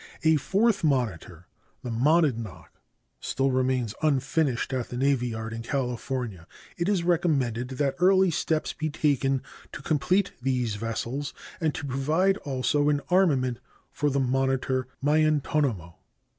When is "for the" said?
13.91-14.19